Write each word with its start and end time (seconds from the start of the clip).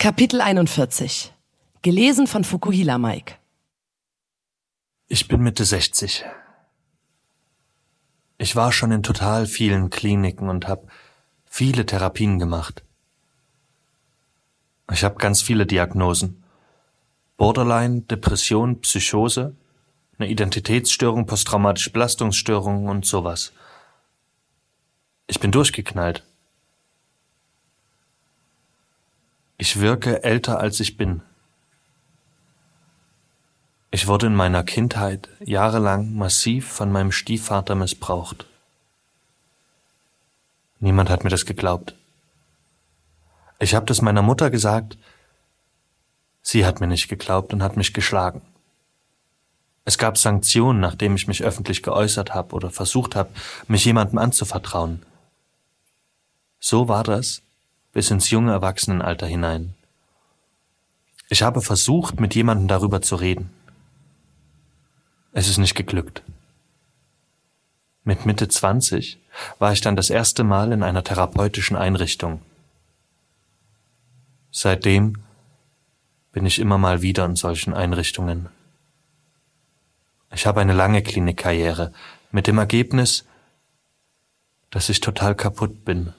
Kapitel 0.00 0.40
41 0.40 1.32
Gelesen 1.82 2.28
von 2.28 2.44
Fukuhila 2.44 2.98
Mike 2.98 3.34
Ich 5.08 5.26
bin 5.26 5.40
Mitte 5.42 5.64
60. 5.64 6.24
Ich 8.38 8.54
war 8.54 8.70
schon 8.70 8.92
in 8.92 9.02
total 9.02 9.46
vielen 9.46 9.90
Kliniken 9.90 10.48
und 10.48 10.68
habe 10.68 10.86
viele 11.46 11.84
Therapien 11.84 12.38
gemacht. 12.38 12.84
Ich 14.92 15.02
habe 15.02 15.16
ganz 15.16 15.42
viele 15.42 15.66
Diagnosen. 15.66 16.44
Borderline, 17.36 18.02
Depression, 18.02 18.80
Psychose, 18.82 19.56
eine 20.16 20.28
Identitätsstörung, 20.28 21.26
posttraumatische 21.26 21.90
Belastungsstörung 21.90 22.86
und 22.86 23.04
sowas. 23.04 23.52
Ich 25.26 25.40
bin 25.40 25.50
durchgeknallt. 25.50 26.24
Ich 29.68 29.80
wirke 29.80 30.24
älter 30.24 30.60
als 30.60 30.80
ich 30.80 30.96
bin. 30.96 31.20
Ich 33.90 34.06
wurde 34.06 34.28
in 34.28 34.34
meiner 34.34 34.64
Kindheit 34.64 35.28
jahrelang 35.40 36.14
massiv 36.14 36.66
von 36.66 36.90
meinem 36.90 37.12
Stiefvater 37.12 37.74
missbraucht. 37.74 38.46
Niemand 40.80 41.10
hat 41.10 41.22
mir 41.22 41.28
das 41.28 41.44
geglaubt. 41.44 41.94
Ich 43.58 43.74
habe 43.74 43.84
das 43.84 44.00
meiner 44.00 44.22
Mutter 44.22 44.48
gesagt, 44.48 44.96
sie 46.40 46.64
hat 46.64 46.80
mir 46.80 46.86
nicht 46.86 47.08
geglaubt 47.08 47.52
und 47.52 47.62
hat 47.62 47.76
mich 47.76 47.92
geschlagen. 47.92 48.40
Es 49.84 49.98
gab 49.98 50.16
Sanktionen, 50.16 50.80
nachdem 50.80 51.14
ich 51.14 51.28
mich 51.28 51.42
öffentlich 51.42 51.82
geäußert 51.82 52.32
habe 52.32 52.54
oder 52.54 52.70
versucht 52.70 53.14
habe, 53.14 53.28
mich 53.66 53.84
jemandem 53.84 54.16
anzuvertrauen. 54.16 55.04
So 56.58 56.88
war 56.88 57.04
das, 57.04 57.42
bis 57.92 58.10
ins 58.10 58.30
junge 58.30 58.52
Erwachsenenalter 58.52 59.26
hinein. 59.26 59.74
Ich 61.28 61.42
habe 61.42 61.60
versucht, 61.60 62.20
mit 62.20 62.34
jemandem 62.34 62.68
darüber 62.68 63.02
zu 63.02 63.16
reden. 63.16 63.50
Es 65.32 65.48
ist 65.48 65.58
nicht 65.58 65.74
geglückt. 65.74 66.22
Mit 68.04 68.24
Mitte 68.24 68.48
20 68.48 69.18
war 69.58 69.72
ich 69.72 69.82
dann 69.82 69.94
das 69.94 70.08
erste 70.08 70.42
Mal 70.42 70.72
in 70.72 70.82
einer 70.82 71.04
therapeutischen 71.04 71.76
Einrichtung. 71.76 72.40
Seitdem 74.50 75.18
bin 76.32 76.46
ich 76.46 76.58
immer 76.58 76.78
mal 76.78 77.02
wieder 77.02 77.24
in 77.26 77.36
solchen 77.36 77.74
Einrichtungen. 77.74 78.48
Ich 80.32 80.46
habe 80.46 80.60
eine 80.60 80.72
lange 80.72 81.02
Klinikkarriere 81.02 81.92
mit 82.32 82.46
dem 82.46 82.58
Ergebnis, 82.58 83.26
dass 84.70 84.88
ich 84.88 85.00
total 85.00 85.34
kaputt 85.34 85.84
bin. 85.84 86.14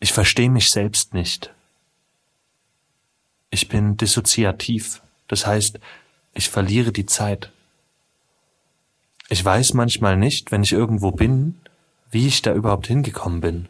Ich 0.00 0.12
verstehe 0.12 0.50
mich 0.50 0.70
selbst 0.70 1.14
nicht. 1.14 1.52
Ich 3.50 3.68
bin 3.68 3.96
dissoziativ, 3.96 5.02
das 5.28 5.46
heißt, 5.46 5.78
ich 6.34 6.50
verliere 6.50 6.92
die 6.92 7.06
Zeit. 7.06 7.50
Ich 9.28 9.44
weiß 9.44 9.74
manchmal 9.74 10.16
nicht, 10.16 10.52
wenn 10.52 10.62
ich 10.62 10.72
irgendwo 10.72 11.10
bin, 11.10 11.58
wie 12.10 12.26
ich 12.26 12.42
da 12.42 12.52
überhaupt 12.52 12.86
hingekommen 12.86 13.40
bin. 13.40 13.68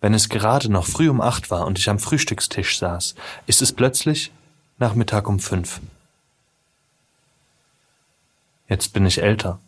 Wenn 0.00 0.14
es 0.14 0.28
gerade 0.28 0.70
noch 0.70 0.86
früh 0.86 1.08
um 1.08 1.20
acht 1.20 1.50
war 1.50 1.66
und 1.66 1.78
ich 1.78 1.88
am 1.88 1.98
Frühstückstisch 1.98 2.78
saß, 2.78 3.14
ist 3.46 3.62
es 3.62 3.72
plötzlich 3.72 4.32
Nachmittag 4.78 5.28
um 5.28 5.38
fünf. 5.38 5.80
Jetzt 8.68 8.92
bin 8.92 9.06
ich 9.06 9.22
älter. 9.22 9.60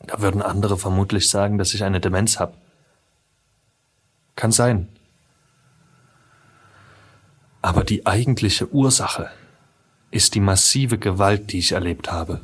Da 0.00 0.20
würden 0.20 0.42
andere 0.42 0.78
vermutlich 0.78 1.28
sagen, 1.28 1.58
dass 1.58 1.74
ich 1.74 1.84
eine 1.84 2.00
Demenz 2.00 2.38
habe. 2.38 2.54
Kann 4.40 4.52
sein. 4.52 4.88
Aber 7.60 7.84
die 7.84 8.06
eigentliche 8.06 8.72
Ursache 8.72 9.28
ist 10.10 10.34
die 10.34 10.40
massive 10.40 10.96
Gewalt, 10.96 11.52
die 11.52 11.58
ich 11.58 11.72
erlebt 11.72 12.10
habe. 12.10 12.40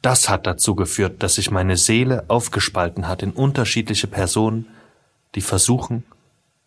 Das 0.00 0.30
hat 0.30 0.46
dazu 0.46 0.74
geführt, 0.74 1.22
dass 1.22 1.34
sich 1.34 1.50
meine 1.50 1.76
Seele 1.76 2.24
aufgespalten 2.28 3.08
hat 3.08 3.22
in 3.22 3.32
unterschiedliche 3.32 4.06
Personen, 4.06 4.68
die 5.34 5.42
versuchen, 5.42 6.04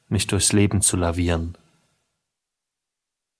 mich 0.09 0.27
durchs 0.27 0.53
Leben 0.53 0.83
zu 0.83 0.95
lavieren. 0.95 1.57